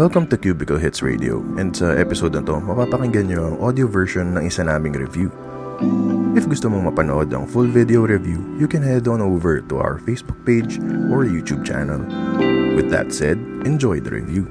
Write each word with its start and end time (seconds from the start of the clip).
Welcome 0.00 0.32
to 0.32 0.40
Cubicle 0.40 0.80
Hits 0.80 1.04
Radio 1.04 1.44
and 1.60 1.76
sa 1.76 1.92
episode 1.92 2.32
na 2.32 2.40
to, 2.48 2.56
mapapakinggan 2.56 3.28
nyo 3.28 3.52
ang 3.52 3.56
audio 3.60 3.84
version 3.84 4.32
ng 4.32 4.48
isa 4.48 4.64
naming 4.64 4.96
review. 4.96 5.28
If 6.32 6.48
gusto 6.48 6.72
mong 6.72 6.88
mapanood 6.88 7.28
ang 7.36 7.44
full 7.44 7.68
video 7.68 8.08
review, 8.08 8.40
you 8.56 8.64
can 8.64 8.80
head 8.80 9.04
on 9.12 9.20
over 9.20 9.60
to 9.60 9.76
our 9.76 10.00
Facebook 10.00 10.40
page 10.48 10.80
or 11.12 11.28
YouTube 11.28 11.68
channel. 11.68 12.00
With 12.80 12.88
that 12.88 13.12
said, 13.12 13.36
enjoy 13.68 14.00
the 14.00 14.24
review. 14.24 14.48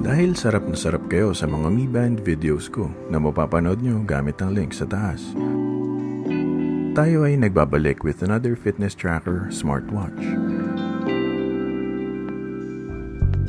Dahil 0.00 0.40
sarap 0.40 0.64
na 0.64 0.76
sarap 0.80 1.04
kayo 1.12 1.36
sa 1.36 1.44
mga 1.44 1.68
Mi 1.68 1.84
Band 1.84 2.24
videos 2.24 2.72
ko 2.72 2.88
na 3.12 3.20
mapapanood 3.20 3.84
nyo 3.84 4.00
gamit 4.08 4.40
ang 4.40 4.56
link 4.56 4.72
sa 4.72 4.88
taas. 4.88 5.36
Tayo 6.96 7.28
ay 7.28 7.36
nagbabalik 7.36 8.08
with 8.08 8.24
another 8.24 8.56
fitness 8.56 8.96
tracker 8.96 9.52
smartwatch. 9.52 10.16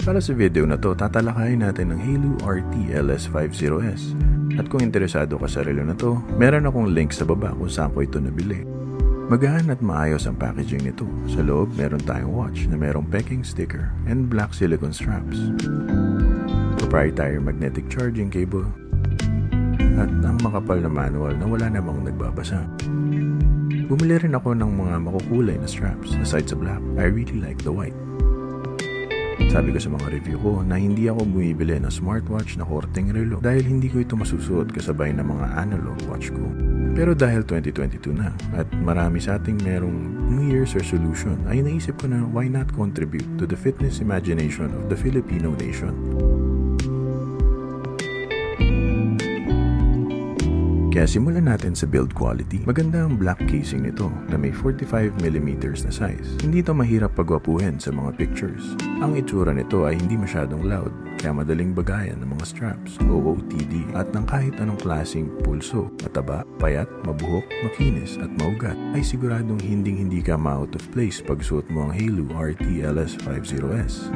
Para 0.04 0.20
sa 0.20 0.36
video 0.36 0.68
na 0.68 0.76
to, 0.76 0.92
tatalakayin 0.92 1.64
natin 1.64 1.96
ang 1.96 2.02
Halo 2.04 2.36
RT 2.44 2.92
LS50S. 2.92 4.20
At 4.60 4.68
kung 4.68 4.84
interesado 4.84 5.40
ka 5.40 5.48
sa 5.48 5.64
relo 5.64 5.80
na 5.88 5.96
to, 5.96 6.20
meron 6.36 6.68
akong 6.68 6.92
link 6.92 7.16
sa 7.16 7.24
baba 7.24 7.56
kung 7.56 7.72
saan 7.72 7.96
ko 7.96 8.04
ito 8.04 8.20
nabili. 8.20 8.68
Magaan 9.32 9.72
at 9.72 9.80
maayos 9.80 10.28
ang 10.28 10.36
packaging 10.36 10.84
nito. 10.84 11.08
Sa 11.32 11.40
loob, 11.40 11.72
meron 11.80 12.04
tayong 12.04 12.36
watch 12.36 12.68
na 12.68 12.76
merong 12.76 13.08
pecking 13.08 13.48
sticker 13.48 13.96
and 14.12 14.28
black 14.28 14.52
silicone 14.52 14.92
straps. 14.92 15.40
Proprietary 16.84 17.40
magnetic 17.40 17.88
charging 17.88 18.28
cable 18.28 18.68
at 19.98 20.12
ang 20.22 20.38
makapal 20.46 20.78
na 20.78 20.92
manual 20.92 21.34
na 21.34 21.46
wala 21.50 21.68
namang 21.74 22.06
nagbabasa. 22.06 22.62
Bumili 23.88 24.20
rin 24.20 24.36
ako 24.36 24.52
ng 24.52 24.72
mga 24.84 24.96
makukulay 25.00 25.56
na 25.56 25.64
straps 25.64 26.12
aside 26.20 26.44
sa 26.44 26.60
black. 26.60 26.84
I 27.00 27.08
really 27.08 27.40
like 27.40 27.64
the 27.64 27.72
white. 27.72 27.96
Sabi 29.48 29.72
ko 29.72 29.80
sa 29.80 29.88
mga 29.88 30.12
review 30.12 30.36
ko 30.44 30.60
na 30.60 30.76
hindi 30.76 31.08
ako 31.08 31.24
bumibili 31.24 31.80
ng 31.80 31.88
smartwatch 31.88 32.60
na 32.60 32.68
korteng 32.68 33.16
relo 33.16 33.40
dahil 33.40 33.64
hindi 33.64 33.88
ko 33.88 34.04
ito 34.04 34.20
masusuot 34.20 34.76
kasabay 34.76 35.16
ng 35.16 35.24
mga 35.24 35.48
analog 35.56 35.96
watch 36.12 36.36
ko. 36.36 36.44
Pero 37.00 37.16
dahil 37.16 37.48
2022 37.48 38.12
na 38.12 38.36
at 38.60 38.68
marami 38.84 39.24
sa 39.24 39.40
ating 39.40 39.64
merong 39.64 39.96
New 40.36 40.52
Year's 40.52 40.76
resolution 40.76 41.40
ay 41.48 41.64
naisip 41.64 41.96
ko 42.04 42.12
na 42.12 42.28
why 42.28 42.52
not 42.52 42.68
contribute 42.76 43.40
to 43.40 43.48
the 43.48 43.56
fitness 43.56 44.04
imagination 44.04 44.68
of 44.76 44.92
the 44.92 45.00
Filipino 45.00 45.56
nation. 45.56 45.96
Kaya 50.98 51.06
simulan 51.06 51.46
natin 51.46 51.78
sa 51.78 51.86
build 51.86 52.18
quality. 52.18 52.66
Maganda 52.66 53.06
ang 53.06 53.22
black 53.22 53.38
casing 53.46 53.86
nito 53.86 54.10
na 54.34 54.34
may 54.34 54.50
45mm 54.50 55.86
na 55.86 55.94
size. 55.94 56.42
Hindi 56.42 56.66
ito 56.66 56.74
mahirap 56.74 57.14
pagwapuhin 57.14 57.78
sa 57.78 57.94
mga 57.94 58.18
pictures. 58.18 58.74
Ang 58.98 59.14
itsura 59.14 59.54
nito 59.54 59.86
ay 59.86 59.94
hindi 59.94 60.18
masyadong 60.18 60.66
loud, 60.66 60.90
kaya 61.18 61.34
madaling 61.34 61.74
bagayan 61.74 62.22
ng 62.22 62.30
mga 62.38 62.46
straps, 62.46 63.02
OOTD, 63.10 63.98
at 63.98 64.14
ng 64.14 64.26
kahit 64.30 64.54
anong 64.62 64.78
klaseng 64.78 65.28
pulso, 65.42 65.90
mataba, 66.06 66.46
payat, 66.62 66.86
mabuhok, 67.04 67.44
makinis, 67.66 68.22
at 68.22 68.30
maugat, 68.38 68.78
ay 68.94 69.02
siguradong 69.02 69.60
hinding-hindi 69.60 70.22
ka 70.22 70.38
ma-out 70.38 70.78
of 70.78 70.86
place 70.94 71.20
pag 71.20 71.42
suot 71.42 71.66
mo 71.74 71.90
ang 71.90 71.94
Halo 71.98 72.30
RT 72.32 72.86
LS50S. 72.86 74.14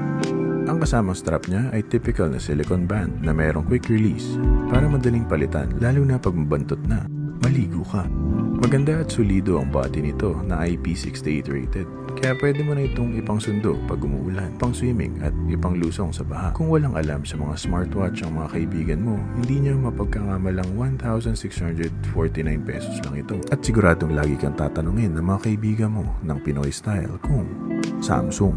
Ang 0.69 0.77
kasamang 0.77 1.17
strap 1.17 1.49
niya 1.49 1.73
ay 1.73 1.81
typical 1.89 2.29
na 2.29 2.37
silicone 2.37 2.85
band 2.85 3.25
na 3.25 3.33
mayroong 3.33 3.65
quick 3.65 3.89
release 3.89 4.37
para 4.69 4.85
madaling 4.85 5.25
palitan 5.25 5.73
lalo 5.81 6.05
na 6.05 6.21
pag 6.21 6.37
mabantot 6.37 6.79
na, 6.85 7.01
maligo 7.41 7.81
ka. 7.89 8.05
Maganda 8.61 9.01
at 9.01 9.09
solido 9.09 9.57
ang 9.57 9.73
body 9.73 10.05
nito 10.05 10.37
na 10.45 10.61
IP68 10.69 11.49
rated. 11.49 12.00
Kaya 12.19 12.33
pwede 12.37 12.61
mo 12.65 12.75
na 12.75 12.83
itong 12.85 13.15
ipang 13.17 13.39
sundo 13.39 13.79
pag 13.87 14.01
umuulan, 14.03 14.51
pang 14.59 14.75
swimming 14.75 15.21
at 15.23 15.31
ipang 15.47 15.79
lusong 15.79 16.11
sa 16.11 16.25
baha. 16.27 16.51
Kung 16.51 16.67
walang 16.67 16.97
alam 16.97 17.23
sa 17.23 17.39
mga 17.39 17.55
smartwatch 17.55 18.25
ang 18.25 18.35
mga 18.37 18.49
kaibigan 18.57 19.01
mo, 19.01 19.15
hindi 19.39 19.63
niya 19.63 19.77
mapagkangamalang 19.79 20.69
1,649 20.75 22.67
pesos 22.67 22.95
lang 23.05 23.15
ito. 23.17 23.39
At 23.49 23.63
siguradong 23.63 24.13
lagi 24.13 24.35
kang 24.35 24.57
tatanungin 24.57 25.15
ng 25.15 25.25
mga 25.25 25.39
kaibigan 25.47 25.95
mo 25.95 26.05
ng 26.21 26.37
Pinoy 26.43 26.69
style 26.73 27.15
kung 27.23 27.47
Samsung. 28.03 28.55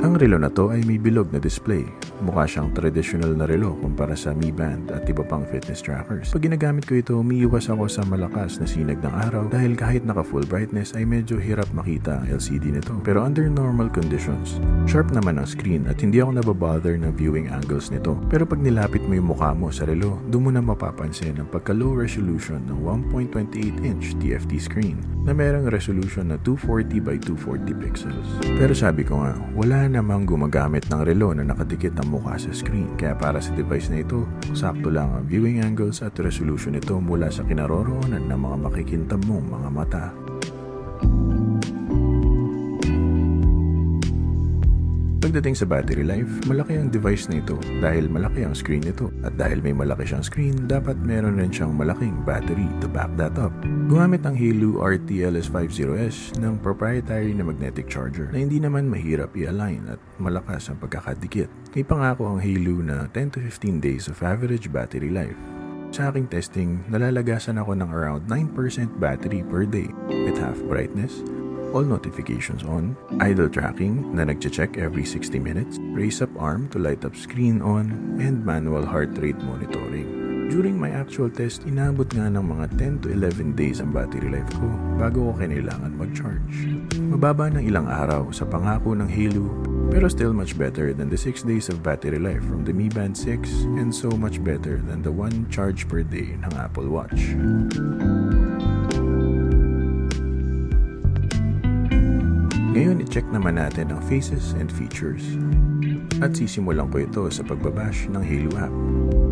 Ang 0.00 0.16
relo 0.16 0.40
na 0.40 0.48
to 0.48 0.72
ay 0.72 0.80
may 0.88 0.96
bilog 0.96 1.28
na 1.28 1.36
display. 1.36 1.84
Mukha 2.20 2.44
siyang 2.44 2.76
traditional 2.76 3.32
na 3.32 3.48
relo 3.48 3.72
kumpara 3.80 4.12
sa 4.12 4.36
Mi 4.36 4.52
Band 4.52 4.92
at 4.92 5.08
iba 5.08 5.24
pang 5.24 5.40
fitness 5.48 5.80
trackers. 5.80 6.28
Pag 6.36 6.44
ginagamit 6.44 6.84
ko 6.84 7.00
ito, 7.00 7.16
umiiwas 7.16 7.72
ako 7.72 7.88
sa 7.88 8.04
malakas 8.04 8.60
na 8.60 8.68
sinag 8.68 9.00
ng 9.00 9.14
araw 9.28 9.48
dahil 9.48 9.72
kahit 9.72 10.04
naka 10.04 10.20
full 10.20 10.44
brightness 10.44 10.92
ay 10.92 11.08
medyo 11.08 11.40
hirap 11.40 11.64
makita 11.72 12.20
ang 12.20 12.28
LCD 12.28 12.76
nito. 12.76 12.92
Pero 13.00 13.24
under 13.24 13.48
normal 13.48 13.88
conditions, 13.88 14.60
sharp 14.84 15.08
naman 15.16 15.40
ang 15.40 15.48
screen 15.48 15.88
at 15.88 15.96
hindi 16.04 16.20
ako 16.20 16.44
nababother 16.44 17.00
ng 17.00 17.16
viewing 17.16 17.48
angles 17.48 17.88
nito. 17.88 18.20
Pero 18.28 18.44
pag 18.44 18.60
nilapit 18.60 19.00
mo 19.08 19.16
yung 19.16 19.32
mukha 19.32 19.56
mo 19.56 19.72
sa 19.72 19.88
relo, 19.88 20.20
doon 20.28 20.44
mo 20.44 20.50
na 20.52 20.60
mapapansin 20.60 21.40
ang 21.40 21.48
pagka 21.48 21.72
low 21.72 21.96
resolution 21.96 22.60
ng 22.68 22.84
1.28 23.16 23.80
inch 23.80 24.12
TFT 24.20 24.60
screen 24.60 25.00
na 25.24 25.32
merong 25.32 25.72
resolution 25.72 26.32
na 26.32 26.36
240 26.44 27.00
by 27.00 27.16
240 27.16 27.76
pixels. 27.80 28.28
Pero 28.56 28.72
sabi 28.72 29.04
ko 29.04 29.20
nga, 29.24 29.36
wala 29.56 29.88
namang 29.88 30.24
gumagamit 30.28 30.88
ng 30.88 31.00
relo 31.04 31.32
na 31.36 31.44
nakadikit 31.44 31.96
ang 32.00 32.09
mukha 32.10 32.34
sa 32.34 32.50
screen. 32.50 32.98
Kaya 32.98 33.14
para 33.14 33.38
sa 33.38 33.54
device 33.54 33.86
na 33.94 34.02
ito, 34.02 34.26
sakto 34.50 34.90
lang 34.90 35.14
ang 35.14 35.24
viewing 35.30 35.62
angles 35.62 36.02
at 36.02 36.18
resolution 36.18 36.74
nito 36.74 36.98
mula 36.98 37.30
sa 37.30 37.46
kinaroroonan 37.46 38.26
ng 38.26 38.40
mga 38.40 38.56
makikintab 38.66 39.22
mong 39.30 39.46
mga 39.46 39.68
mata. 39.70 40.29
Pagdating 45.30 45.62
sa 45.62 45.70
battery 45.70 46.02
life, 46.02 46.26
malaki 46.50 46.74
ang 46.74 46.90
device 46.90 47.30
na 47.30 47.38
ito 47.38 47.54
dahil 47.78 48.10
malaki 48.10 48.42
ang 48.42 48.50
screen 48.50 48.82
nito. 48.82 49.14
At 49.22 49.38
dahil 49.38 49.62
may 49.62 49.70
malaki 49.70 50.02
siyang 50.02 50.26
screen, 50.26 50.66
dapat 50.66 50.98
meron 51.06 51.38
rin 51.38 51.54
siyang 51.54 51.70
malaking 51.70 52.26
battery 52.26 52.66
to 52.82 52.90
back 52.90 53.14
that 53.14 53.38
up. 53.38 53.54
Gumamit 53.86 54.26
ang 54.26 54.34
Halo 54.34 54.82
RTLS50S 54.82 56.34
ng 56.42 56.58
proprietary 56.58 57.30
na 57.30 57.46
magnetic 57.46 57.86
charger 57.86 58.26
na 58.34 58.42
hindi 58.42 58.58
naman 58.58 58.90
mahirap 58.90 59.30
i-align 59.38 59.94
at 59.94 60.02
malakas 60.18 60.66
ang 60.66 60.82
pagkakadikit. 60.82 61.46
May 61.78 61.86
pangako 61.86 62.26
ang 62.26 62.42
Halo 62.42 62.82
na 62.82 63.06
10 63.14 63.30
to 63.30 63.38
15 63.38 63.78
days 63.78 64.10
of 64.10 64.18
average 64.26 64.66
battery 64.74 65.14
life. 65.14 65.38
Sa 65.94 66.10
aking 66.10 66.26
testing, 66.26 66.82
nalalagasan 66.90 67.54
ako 67.54 67.78
ng 67.78 67.90
around 67.94 68.26
9% 68.26 68.50
battery 68.98 69.46
per 69.46 69.62
day 69.62 69.94
with 70.26 70.42
half 70.42 70.58
brightness, 70.66 71.22
all 71.72 71.86
notifications 71.86 72.62
on, 72.64 72.96
idle 73.20 73.48
tracking 73.48 74.02
na 74.14 74.26
nagche-check 74.26 74.78
every 74.78 75.04
60 75.04 75.38
minutes, 75.38 75.78
raise 75.94 76.22
up 76.22 76.30
arm 76.38 76.68
to 76.70 76.78
light 76.78 77.04
up 77.04 77.14
screen 77.14 77.62
on, 77.62 78.18
and 78.18 78.44
manual 78.44 78.84
heart 78.84 79.14
rate 79.18 79.38
monitoring. 79.42 80.20
During 80.50 80.74
my 80.74 80.90
actual 80.90 81.30
test, 81.30 81.62
inabot 81.62 82.10
nga 82.10 82.26
ng 82.26 82.42
mga 82.42 82.74
10 82.74 83.06
to 83.06 83.14
11 83.14 83.54
days 83.54 83.78
ang 83.78 83.94
battery 83.94 84.26
life 84.26 84.50
ko 84.58 84.66
bago 84.98 85.30
ko 85.30 85.38
kailangan 85.38 85.94
mag-charge. 85.94 86.74
Mababa 86.98 87.46
ng 87.54 87.62
ilang 87.70 87.86
araw 87.86 88.34
sa 88.34 88.42
pangako 88.50 88.98
ng 88.98 89.06
Halo 89.06 89.46
pero 89.94 90.10
still 90.10 90.34
much 90.34 90.58
better 90.58 90.90
than 90.90 91.06
the 91.06 91.18
6 91.18 91.46
days 91.46 91.70
of 91.70 91.86
battery 91.86 92.18
life 92.18 92.42
from 92.42 92.66
the 92.66 92.74
Mi 92.74 92.90
Band 92.90 93.14
6 93.14 93.46
and 93.78 93.94
so 93.94 94.10
much 94.10 94.42
better 94.42 94.82
than 94.82 95.06
the 95.06 95.14
1 95.14 95.54
charge 95.54 95.86
per 95.86 96.02
day 96.02 96.34
ng 96.34 96.52
Apple 96.58 96.90
Watch. 96.90 97.30
Ngayon, 102.80 103.04
i-check 103.04 103.28
naman 103.28 103.60
natin 103.60 103.92
ang 103.92 104.00
faces 104.08 104.56
and 104.56 104.72
features. 104.72 105.20
At 106.24 106.32
sisimulan 106.32 106.88
ko 106.88 107.04
ito 107.04 107.28
sa 107.28 107.44
pagbabash 107.44 108.08
ng 108.08 108.24
Halo 108.24 108.56
app. 108.56 108.72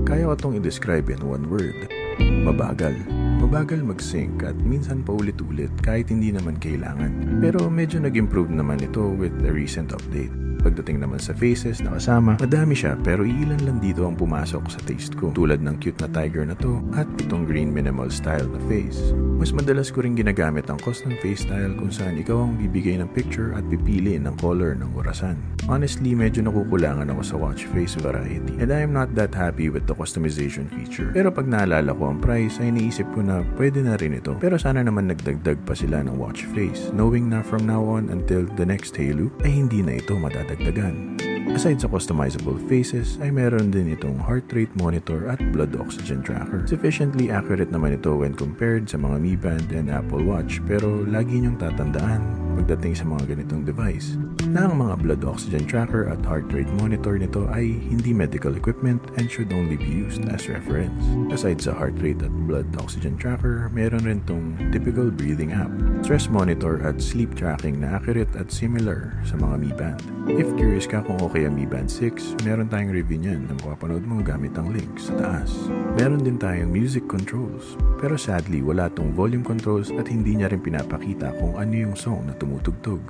Kaya 0.05 0.29
ko 0.29 0.33
itong 0.37 0.55
i-describe 0.61 1.09
in 1.09 1.25
one 1.25 1.49
word. 1.49 1.89
Mabagal. 2.21 2.93
Mabagal 3.41 3.81
mag-sync 3.81 4.45
at 4.45 4.53
minsan 4.61 5.01
pa 5.01 5.17
ulit-ulit 5.17 5.73
kahit 5.81 6.13
hindi 6.13 6.29
naman 6.29 6.61
kailangan. 6.61 7.41
Pero 7.41 7.73
medyo 7.73 7.97
nag-improve 8.05 8.53
naman 8.53 8.85
ito 8.85 9.17
with 9.17 9.33
the 9.41 9.49
recent 9.49 9.97
update. 9.97 10.48
Pagdating 10.69 11.01
naman 11.01 11.17
sa 11.17 11.33
faces 11.33 11.81
na 11.81 11.97
kasama, 11.97 12.37
madami 12.37 12.77
siya 12.77 12.93
pero 13.01 13.25
ilan 13.25 13.57
lang 13.65 13.81
dito 13.81 14.05
ang 14.05 14.13
pumasok 14.13 14.69
sa 14.69 14.77
taste 14.85 15.17
ko. 15.17 15.33
Tulad 15.33 15.65
ng 15.65 15.81
cute 15.81 15.97
na 16.05 16.13
tiger 16.13 16.45
na 16.45 16.53
to 16.61 16.85
at 16.93 17.09
itong 17.25 17.49
green 17.49 17.73
minimal 17.73 18.13
style 18.13 18.45
na 18.45 18.61
face. 18.69 19.17
Mas 19.41 19.49
madalas 19.49 19.89
ko 19.89 20.05
rin 20.05 20.13
ginagamit 20.13 20.69
ang 20.69 20.77
custom 20.85 21.17
face 21.25 21.49
style 21.49 21.73
kung 21.81 21.89
saan 21.89 22.21
ikaw 22.21 22.45
ang 22.45 22.61
bibigay 22.61 23.01
ng 23.01 23.09
picture 23.17 23.57
at 23.57 23.65
pipili 23.73 24.21
ng 24.21 24.37
color 24.37 24.77
ng 24.77 24.93
orasan. 24.93 25.41
Honestly, 25.73 26.13
medyo 26.13 26.45
nakukulangan 26.45 27.09
ako 27.17 27.23
sa 27.25 27.41
watch 27.41 27.65
face 27.73 27.97
variety 27.97 28.61
and 28.61 28.69
I 28.69 28.85
am 28.85 28.93
not 28.93 29.17
that 29.17 29.33
happy 29.33 29.73
with 29.73 29.89
the 29.89 29.97
customization 29.97 30.69
feature. 30.69 31.17
Pero 31.17 31.33
pag 31.33 31.49
naalala 31.49 31.97
ko 31.97 32.13
ang 32.13 32.21
price 32.21 32.61
ay 32.61 32.77
naisip 32.77 33.09
ko 33.17 33.25
na 33.25 33.41
pwede 33.57 33.81
na 33.81 33.97
rin 33.97 34.21
ito. 34.21 34.37
Pero 34.37 34.61
sana 34.61 34.85
naman 34.85 35.09
nagdagdag 35.09 35.65
pa 35.65 35.73
sila 35.73 36.05
ng 36.05 36.21
watch 36.21 36.45
face 36.53 36.93
knowing 36.93 37.33
na 37.33 37.41
from 37.41 37.65
now 37.65 37.81
on 37.81 38.13
until 38.13 38.45
the 38.61 38.69
next 38.69 38.93
Halo 39.01 39.33
ay 39.49 39.65
hindi 39.65 39.81
na 39.81 39.97
ito 39.97 40.13
madadagdagan. 40.59 41.17
Aside 41.49 41.81
sa 41.81 41.89
customizable 41.89 42.61
faces, 42.69 43.17
ay 43.25 43.33
meron 43.33 43.73
din 43.73 43.91
itong 43.97 44.21
heart 44.21 44.47
rate 44.53 44.71
monitor 44.77 45.27
at 45.33 45.41
blood 45.51 45.75
oxygen 45.81 46.21
tracker. 46.21 46.63
Sufficiently 46.69 47.33
accurate 47.33 47.73
naman 47.73 47.97
ito 47.97 48.13
when 48.15 48.37
compared 48.37 48.85
sa 48.87 49.01
mga 49.01 49.17
Mi 49.17 49.35
Band 49.35 49.73
and 49.73 49.89
Apple 49.89 50.23
Watch 50.23 50.61
pero 50.69 51.03
lagi 51.09 51.41
niyong 51.41 51.57
tatandaan 51.57 52.48
pagdating 52.59 52.99
sa 52.99 53.07
mga 53.07 53.39
ganitong 53.39 53.63
device 53.63 54.19
na 54.51 54.67
ang 54.67 54.83
mga 54.83 54.95
blood 55.05 55.23
oxygen 55.29 55.63
tracker 55.69 56.11
at 56.11 56.19
heart 56.25 56.51
rate 56.51 56.71
monitor 56.81 57.15
nito 57.15 57.47
ay 57.55 57.71
hindi 57.71 58.11
medical 58.17 58.57
equipment 58.57 58.99
and 59.21 59.29
should 59.29 59.53
only 59.53 59.77
be 59.77 59.87
used 59.87 60.25
as 60.33 60.49
reference. 60.49 60.99
Aside 61.31 61.61
sa 61.61 61.77
heart 61.77 61.95
rate 62.01 62.25
at 62.25 62.33
blood 62.49 62.67
oxygen 62.81 63.15
tracker, 63.21 63.69
meron 63.77 64.09
rin 64.09 64.25
tong 64.25 64.57
typical 64.73 65.13
breathing 65.13 65.53
app, 65.53 65.69
stress 66.01 66.33
monitor 66.33 66.81
at 66.81 66.99
sleep 66.99 67.37
tracking 67.37 67.79
na 67.79 68.01
accurate 68.01 68.33
at 68.41 68.49
similar 68.49 69.13
sa 69.23 69.37
mga 69.37 69.55
Mi 69.61 69.71
Band. 69.77 70.01
If 70.33 70.49
curious 70.57 70.89
ka 70.89 71.05
kung 71.05 71.21
okay 71.21 71.45
ang 71.45 71.61
Mi 71.61 71.69
Band 71.69 71.93
6, 71.93 72.41
meron 72.49 72.73
tayong 72.73 72.93
review 72.93 73.21
niyan 73.21 73.53
na 73.53 73.55
mapapanood 73.61 74.05
mo 74.09 74.25
gamit 74.25 74.57
ang 74.57 74.73
link 74.73 74.97
sa 74.97 75.13
taas. 75.17 75.53
Meron 76.01 76.25
din 76.25 76.41
tayong 76.41 76.73
music 76.73 77.05
controls, 77.05 77.77
pero 78.01 78.17
sadly 78.17 78.65
wala 78.65 78.89
tong 78.97 79.13
volume 79.13 79.45
controls 79.45 79.93
at 79.93 80.09
hindi 80.09 80.41
niya 80.41 80.49
rin 80.49 80.65
pinapakita 80.65 81.37
kung 81.37 81.61
ano 81.61 81.75
yung 81.77 81.97
song 81.97 82.25
na 82.25 82.33
tumutugtog. 82.33 82.48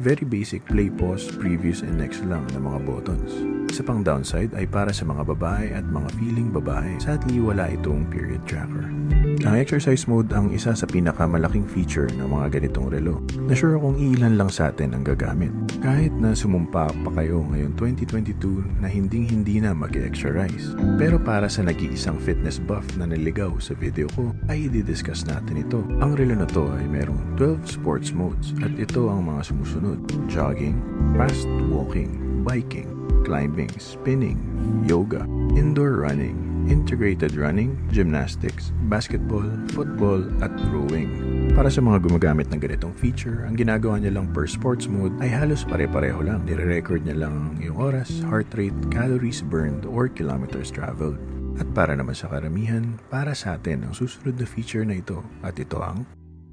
Very 0.03 0.27
basic 0.27 0.67
play, 0.67 0.91
pause, 0.91 1.31
previous, 1.37 1.87
and 1.87 2.01
next 2.01 2.25
lang 2.27 2.47
na 2.51 2.59
mga 2.59 2.83
buttons. 2.83 3.31
Isa 3.69 3.85
pang 3.85 4.03
downside 4.03 4.57
ay 4.57 4.67
para 4.67 4.91
sa 4.91 5.05
mga 5.05 5.23
babae 5.29 5.71
at 5.77 5.85
mga 5.87 6.09
feeling 6.17 6.49
babae. 6.51 6.97
Sadly, 6.99 7.39
wala 7.39 7.69
itong 7.71 8.09
period 8.09 8.43
tracker. 8.49 8.98
Ang 9.47 9.55
exercise 9.55 10.11
mode 10.11 10.35
ang 10.35 10.51
isa 10.51 10.75
sa 10.75 10.83
pinakamalaking 10.83 11.63
feature 11.71 12.11
ng 12.11 12.27
mga 12.27 12.59
ganitong 12.59 12.91
relo. 12.91 13.23
Na 13.39 13.55
sure 13.55 13.79
kung 13.79 13.95
ilan 13.95 14.35
lang 14.35 14.51
sa 14.51 14.75
atin 14.75 14.99
ang 14.99 15.07
gagamit. 15.07 15.55
Kahit 15.79 16.11
na 16.19 16.35
sumumpa 16.35 16.91
pa 16.91 17.11
kayo 17.15 17.47
ngayon 17.47 17.79
2022 17.79 18.83
na 18.83 18.91
hinding-hindi 18.91 19.63
na 19.63 19.71
mag-exercise. 19.71 20.75
Pero 20.99 21.23
para 21.23 21.47
sa 21.47 21.63
nag-iisang 21.63 22.19
fitness 22.19 22.59
buff 22.59 22.83
na 22.99 23.07
naligaw 23.07 23.55
sa 23.63 23.79
video 23.79 24.11
ko, 24.19 24.35
ay 24.51 24.67
i-discuss 24.67 25.23
natin 25.23 25.63
ito. 25.63 25.87
Ang 26.03 26.19
relo 26.19 26.35
na 26.35 26.49
to 26.51 26.67
ay 26.75 26.91
merong 26.91 27.39
12 27.39 27.79
sports 27.79 28.11
modes 28.11 28.51
at 28.67 28.75
ito 28.75 29.07
ang 29.07 29.31
mga 29.31 29.55
sumusunod. 29.55 30.03
Jogging, 30.27 30.83
fast 31.15 31.47
walking, 31.71 32.43
biking, 32.43 32.91
climbing, 33.23 33.71
spinning, 33.79 34.41
yoga, 34.83 35.23
indoor 35.55 36.03
running, 36.03 36.48
integrated 36.69 37.35
running, 37.35 37.75
gymnastics, 37.91 38.71
basketball, 38.87 39.45
football, 39.73 40.23
at 40.45 40.53
rowing. 40.71 41.11
Para 41.57 41.73
sa 41.73 41.83
mga 41.83 42.05
gumagamit 42.07 42.53
ng 42.53 42.61
ganitong 42.61 42.95
feature, 42.95 43.49
ang 43.49 43.57
ginagawa 43.59 43.99
niya 43.99 44.15
lang 44.15 44.31
per 44.31 44.47
sports 44.47 44.87
mode 44.87 45.17
ay 45.19 45.33
halos 45.33 45.67
pare-pareho 45.67 46.21
lang. 46.23 46.45
Nire-record 46.45 47.03
niya 47.03 47.27
lang 47.27 47.57
yung 47.59 47.75
oras, 47.81 48.23
heart 48.29 48.53
rate, 48.55 48.77
calories 48.93 49.43
burned, 49.43 49.89
or 49.89 50.07
kilometers 50.07 50.71
traveled. 50.71 51.19
At 51.59 51.67
para 51.75 51.99
naman 51.99 52.15
sa 52.15 52.31
karamihan, 52.31 53.01
para 53.11 53.35
sa 53.35 53.59
atin 53.59 53.83
ang 53.83 53.97
susunod 53.97 54.39
na 54.39 54.47
feature 54.47 54.87
na 54.87 55.03
ito 55.03 55.27
at 55.43 55.59
ito 55.59 55.83
ang 55.83 56.07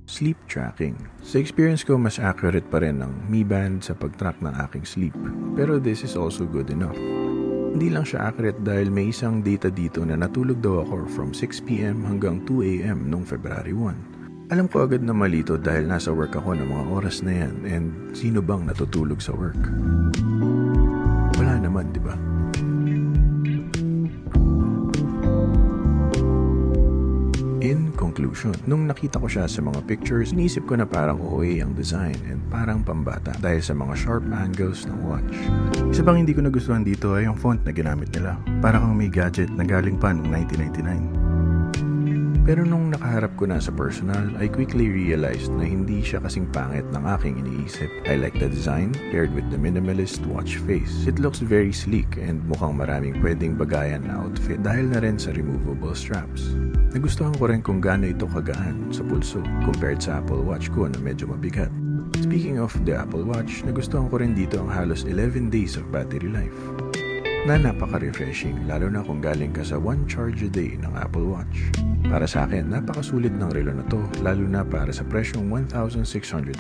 sleep 0.09 0.37
tracking. 0.49 0.97
Sa 1.21 1.37
experience 1.37 1.85
ko, 1.85 1.97
mas 1.97 2.17
accurate 2.17 2.65
pa 2.69 2.81
rin 2.81 3.01
ng 3.01 3.29
Mi 3.29 3.45
Band 3.45 3.85
sa 3.85 3.93
pag-track 3.93 4.41
ng 4.41 4.53
aking 4.69 4.85
sleep. 4.85 5.17
Pero 5.53 5.77
this 5.77 6.01
is 6.01 6.17
also 6.17 6.45
good 6.45 6.73
enough. 6.73 6.97
Hindi 7.75 7.91
lang 7.91 8.07
siya 8.07 8.31
accurate 8.31 8.63
dahil 8.63 8.87
may 8.87 9.11
isang 9.11 9.43
data 9.43 9.67
dito 9.67 9.99
na 10.07 10.15
natulog 10.15 10.63
daw 10.63 10.87
ako 10.87 11.11
from 11.11 11.35
6pm 11.35 12.07
hanggang 12.07 12.39
2am 12.47 13.11
noong 13.11 13.27
February 13.27 13.75
1. 13.75 14.47
Alam 14.55 14.71
ko 14.71 14.87
agad 14.87 15.03
na 15.03 15.11
malito 15.11 15.59
dahil 15.59 15.83
nasa 15.83 16.15
work 16.15 16.39
ako 16.39 16.55
ng 16.55 16.71
mga 16.71 16.85
oras 16.95 17.19
na 17.19 17.35
yan 17.35 17.67
and 17.67 17.91
sino 18.15 18.39
bang 18.39 18.63
natutulog 18.63 19.19
sa 19.19 19.35
work? 19.35 19.59
Wala 21.35 21.59
naman, 21.59 21.91
di 21.91 21.99
ba? 21.99 22.15
Conclusion, 28.15 28.55
nung 28.63 28.87
nakita 28.87 29.19
ko 29.19 29.27
siya 29.27 29.43
sa 29.43 29.59
mga 29.59 29.83
pictures, 29.83 30.31
inisip 30.31 30.63
ko 30.63 30.79
na 30.79 30.87
parang 30.87 31.19
OA 31.19 31.59
ang 31.59 31.75
design 31.75 32.15
and 32.31 32.39
parang 32.47 32.79
pambata 32.79 33.35
dahil 33.43 33.59
sa 33.59 33.75
mga 33.75 33.91
sharp 33.99 34.23
angles 34.31 34.87
ng 34.87 34.95
watch. 35.03 35.35
Isa 35.91 35.99
pang 35.99 36.15
hindi 36.15 36.31
ko 36.31 36.39
nagustuhan 36.39 36.87
dito 36.87 37.19
ay 37.19 37.27
yung 37.27 37.35
font 37.35 37.59
na 37.67 37.75
ginamit 37.75 38.15
nila. 38.15 38.39
Parang 38.63 38.87
kang 38.87 38.95
may 38.95 39.11
gadget 39.11 39.51
na 39.51 39.67
galing 39.67 39.99
pa 39.99 40.15
noong 40.15 40.31
1999. 40.31 41.35
Pero 42.45 42.61
nung 42.61 42.93
nakaharap 42.93 43.33
ko 43.41 43.49
na 43.49 43.57
sa 43.57 43.73
personal, 43.73 44.29
I 44.37 44.45
quickly 44.45 44.85
realized 44.85 45.49
na 45.49 45.65
hindi 45.65 46.05
siya 46.05 46.21
kasing 46.21 46.53
pangit 46.53 46.85
ng 46.93 47.03
aking 47.17 47.41
iniisip. 47.41 47.89
I 48.05 48.21
like 48.21 48.37
the 48.37 48.45
design 48.45 48.93
paired 49.09 49.33
with 49.33 49.49
the 49.49 49.57
minimalist 49.57 50.21
watch 50.29 50.61
face. 50.63 51.09
It 51.09 51.17
looks 51.17 51.41
very 51.41 51.73
sleek 51.73 52.21
and 52.21 52.45
mukhang 52.45 52.77
maraming 52.77 53.17
pwedeng 53.25 53.57
bagayan 53.57 54.05
na 54.05 54.23
outfit 54.23 54.61
dahil 54.61 54.93
na 54.93 55.01
rin 55.01 55.17
sa 55.17 55.33
removable 55.33 55.97
straps. 55.97 56.53
Nagustuhan 56.95 57.35
ko 57.35 57.51
rin 57.51 57.59
kung 57.59 57.83
gaano 57.83 58.07
ito 58.07 58.23
kagaan 58.23 58.87
sa 58.87 59.03
pulso 59.03 59.43
compared 59.67 59.99
sa 59.99 60.23
Apple 60.23 60.39
Watch 60.47 60.71
ko 60.71 60.87
na 60.87 60.95
medyo 60.95 61.27
mabigat. 61.27 61.67
Speaking 62.23 62.55
of 62.55 62.71
the 62.87 62.95
Apple 62.95 63.27
Watch, 63.27 63.67
nagustuhan 63.67 64.07
ko 64.07 64.23
rin 64.23 64.31
dito 64.31 64.55
ang 64.63 64.71
halos 64.71 65.03
11 65.03 65.51
days 65.51 65.75
of 65.75 65.83
battery 65.91 66.31
life 66.31 66.55
na 67.45 67.61
napaka-refreshing 67.61 68.65
lalo 68.65 68.89
na 68.89 69.05
kung 69.05 69.21
galing 69.21 69.53
ka 69.53 69.61
sa 69.61 69.77
one 69.77 70.01
charge 70.09 70.41
a 70.41 70.49
day 70.49 70.81
ng 70.81 70.89
Apple 70.97 71.29
Watch. 71.29 71.69
Para 72.09 72.25
sa 72.25 72.49
akin, 72.49 72.73
napakasulit 72.73 73.37
ng 73.37 73.53
relo 73.53 73.69
na 73.69 73.85
to 73.85 74.01
lalo 74.25 74.49
na 74.49 74.65
para 74.65 74.89
sa 74.89 75.05
presyong 75.05 75.45
1,649 75.69 76.57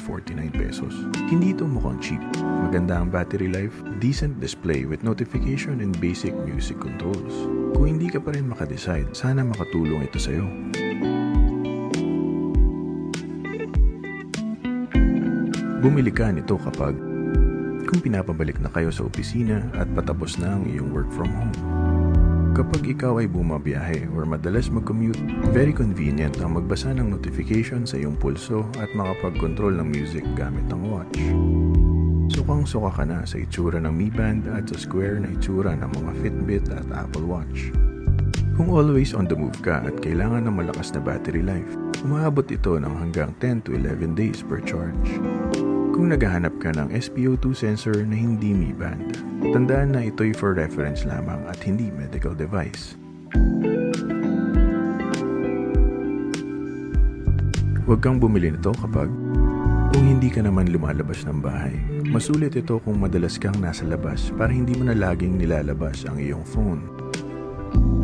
pesos. 0.53 0.93
Hindi 1.25 1.57
ito 1.57 1.65
mukhang 1.65 1.97
cheap. 1.97 2.21
Maganda 2.37 3.01
ang 3.01 3.09
battery 3.09 3.49
life, 3.49 3.73
decent 3.97 4.37
display 4.37 4.85
with 4.85 5.01
notification 5.01 5.81
and 5.81 5.97
basic 5.97 6.37
music 6.45 6.77
controls. 6.77 7.33
Kung 7.73 7.97
hindi 7.97 8.05
ka 8.05 8.21
pa 8.21 8.37
rin 8.37 8.45
makadecide, 8.45 9.09
sana 9.17 9.41
makatulong 9.41 10.05
ito 10.05 10.21
sa'yo. 10.21 10.45
Bumili 15.81 16.13
ka 16.13 16.29
nito 16.29 16.61
kapag 16.61 16.93
kung 17.85 18.01
pinapabalik 18.01 18.57
na 18.59 18.69
kayo 18.73 18.89
sa 18.89 19.05
opisina 19.05 19.61
at 19.77 19.85
patapos 19.93 20.41
na 20.41 20.57
ang 20.57 20.65
iyong 20.65 20.89
work 20.89 21.09
from 21.13 21.29
home. 21.29 21.55
Kapag 22.55 22.87
ikaw 22.87 23.19
ay 23.19 23.27
bumabiyahe 23.27 24.07
or 24.15 24.23
madalas 24.23 24.71
mag-commute, 24.71 25.19
very 25.51 25.75
convenient 25.75 26.39
ang 26.39 26.55
magbasa 26.55 26.95
ng 26.95 27.11
notification 27.11 27.83
sa 27.83 27.99
iyong 27.99 28.15
pulso 28.15 28.63
at 28.79 28.87
makapag-control 28.95 29.75
ng 29.75 29.87
music 29.91 30.23
gamit 30.39 30.63
ang 30.71 30.87
watch. 30.87 31.19
Sukang-suka 32.31 32.95
ka 32.95 33.03
na 33.03 33.27
sa 33.27 33.37
itsura 33.37 33.77
ng 33.83 33.91
Mi 33.91 34.07
Band 34.07 34.47
at 34.47 34.71
sa 34.71 34.79
square 34.79 35.19
na 35.19 35.35
itsura 35.35 35.75
ng 35.75 35.91
mga 35.99 36.11
Fitbit 36.23 36.65
at 36.71 36.87
Apple 36.95 37.27
Watch. 37.27 37.75
Kung 38.55 38.71
always 38.71 39.11
on 39.11 39.27
the 39.27 39.35
move 39.35 39.59
ka 39.59 39.83
at 39.83 39.99
kailangan 39.99 40.47
ng 40.47 40.55
malakas 40.55 40.95
na 40.95 41.03
battery 41.03 41.43
life, 41.43 41.75
umaabot 42.07 42.47
ito 42.47 42.79
ng 42.79 42.95
hanggang 43.03 43.35
10 43.43 43.67
to 43.67 43.75
11 43.75 44.15
days 44.15 44.39
per 44.39 44.63
charge. 44.63 45.19
Kung 45.95 46.11
naghahanap 46.11 46.59
ka 46.59 46.75
ng 46.75 46.91
SpO2 46.91 47.55
sensor 47.55 48.03
na 48.03 48.19
hindi 48.19 48.51
Mi 48.51 48.75
Band, 48.75 49.15
tandaan 49.55 49.95
na 49.95 50.03
ito'y 50.03 50.35
for 50.35 50.51
reference 50.51 51.07
lamang 51.07 51.39
at 51.47 51.55
hindi 51.63 51.87
medical 51.87 52.35
device. 52.35 52.99
Huwag 57.87 58.03
kang 58.03 58.19
bumili 58.19 58.51
nito 58.51 58.75
kapag 58.75 59.07
kung 59.95 60.03
hindi 60.03 60.27
ka 60.27 60.43
naman 60.43 60.67
lumalabas 60.67 61.23
ng 61.23 61.39
bahay. 61.39 61.79
Masulit 62.11 62.59
ito 62.59 62.75
kung 62.83 62.99
madalas 62.99 63.39
kang 63.39 63.55
nasa 63.63 63.87
labas 63.87 64.35
para 64.35 64.51
hindi 64.51 64.75
mo 64.75 64.91
na 64.91 64.99
laging 64.99 65.39
nilalabas 65.39 66.03
ang 66.11 66.19
iyong 66.19 66.43
phone. 66.43 66.83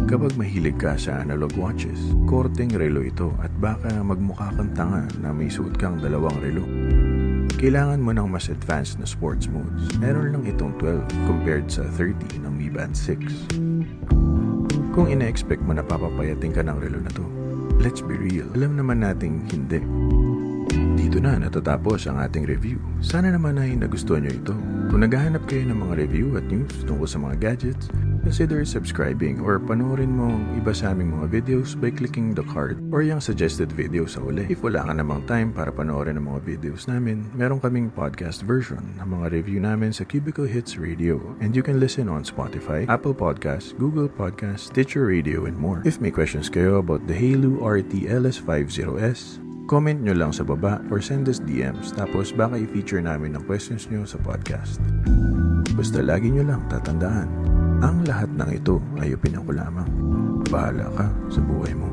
Kapag 0.07 0.39
mahilig 0.39 0.79
ka 0.79 0.95
sa 0.95 1.19
analog 1.19 1.51
watches, 1.59 1.99
korteng 2.23 2.71
relo 2.71 3.03
ito 3.03 3.35
at 3.43 3.51
baka 3.59 3.99
magmukha 3.99 4.47
kang 4.55 4.71
tanga 4.71 5.03
na 5.19 5.35
may 5.35 5.51
suot 5.51 5.75
kang 5.75 5.99
dalawang 5.99 6.39
relo. 6.39 6.63
Kailangan 7.61 8.01
mo 8.01 8.09
ng 8.09 8.25
mas 8.25 8.49
advanced 8.49 8.97
na 8.97 9.05
sports 9.05 9.45
modes. 9.45 9.93
Meron 10.01 10.33
lang 10.33 10.49
itong 10.49 10.73
12 10.81 11.05
compared 11.29 11.69
sa 11.69 11.85
30 11.93 12.41
ng 12.41 12.49
Mi 12.49 12.73
Band 12.73 12.97
6. 12.97 13.53
Kung 14.97 15.05
ina-expect 15.05 15.61
mo 15.61 15.77
na 15.77 15.85
papapayating 15.85 16.57
ka 16.57 16.65
ng 16.65 16.81
relo 16.81 16.97
na 16.97 17.13
to, 17.13 17.21
let's 17.77 18.01
be 18.01 18.17
real, 18.17 18.49
alam 18.57 18.81
naman 18.81 19.05
nating 19.05 19.45
hindi. 19.53 19.77
Dito 20.97 21.21
na 21.21 21.37
natatapos 21.37 22.09
ang 22.09 22.17
ating 22.25 22.49
review. 22.49 22.81
Sana 22.97 23.29
naman 23.29 23.61
ay 23.61 23.77
nagustuhan 23.77 24.25
nyo 24.25 24.33
ito. 24.33 24.57
Kung 24.89 25.05
naghahanap 25.05 25.45
kayo 25.45 25.61
ng 25.69 25.85
mga 25.85 25.93
review 26.01 26.41
at 26.41 26.45
news 26.49 26.81
tungkol 26.89 27.05
sa 27.05 27.21
mga 27.21 27.37
gadgets, 27.37 27.93
consider 28.21 28.63
subscribing 28.63 29.41
or 29.41 29.57
panoorin 29.57 30.13
mo 30.13 30.29
ang 30.29 30.45
iba 30.55 30.71
sa 30.71 30.93
aming 30.93 31.17
mga 31.17 31.27
videos 31.41 31.73
by 31.73 31.89
clicking 31.89 32.37
the 32.37 32.45
card 32.47 32.77
or 32.93 33.01
yung 33.01 33.19
suggested 33.19 33.73
video 33.73 34.05
sa 34.05 34.21
uli. 34.21 34.45
If 34.47 34.61
wala 34.61 34.85
ka 34.85 34.93
namang 34.93 35.25
time 35.25 35.49
para 35.51 35.73
panoorin 35.73 36.21
ang 36.21 36.29
mga 36.29 36.41
videos 36.45 36.85
namin, 36.85 37.27
meron 37.33 37.59
kaming 37.59 37.89
podcast 37.91 38.45
version 38.45 38.81
ng 39.01 39.07
mga 39.09 39.33
review 39.33 39.59
namin 39.59 39.91
sa 39.91 40.05
Cubicle 40.05 40.47
Hits 40.47 40.77
Radio 40.77 41.19
and 41.41 41.57
you 41.57 41.65
can 41.65 41.81
listen 41.81 42.07
on 42.07 42.21
Spotify, 42.21 42.85
Apple 42.87 43.17
Podcasts, 43.17 43.73
Google 43.75 44.07
Podcasts, 44.07 44.69
Stitcher 44.69 45.09
Radio, 45.09 45.49
and 45.49 45.57
more. 45.57 45.81
If 45.83 45.97
may 45.99 46.13
questions 46.13 46.47
kayo 46.47 46.79
about 46.79 47.09
the 47.09 47.17
Halo 47.17 47.59
RT 47.59 48.05
LS50S, 48.07 49.41
comment 49.65 50.03
nyo 50.03 50.13
lang 50.13 50.35
sa 50.35 50.43
baba 50.45 50.83
or 50.91 50.99
send 50.99 51.31
us 51.31 51.39
DMs 51.39 51.95
tapos 51.95 52.35
baka 52.35 52.59
i-feature 52.59 52.99
namin 52.99 53.33
ang 53.39 53.43
questions 53.47 53.87
nyo 53.87 54.03
sa 54.05 54.19
podcast. 54.19 54.83
Basta 55.71 56.03
lagi 56.03 56.27
nyo 56.27 56.43
lang 56.43 56.67
tatandaan, 56.67 57.40
ang 57.81 58.05
lahat 58.05 58.29
ng 58.37 58.49
ito 58.53 58.77
ay 59.01 59.17
opinyon 59.17 59.41
ko 59.41 59.57
lamang. 59.57 59.89
Bahala 60.53 60.85
ka 60.93 61.05
sa 61.33 61.41
buhay 61.41 61.73
mo. 61.73 61.89